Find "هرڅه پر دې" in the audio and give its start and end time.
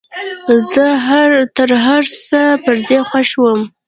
1.85-2.99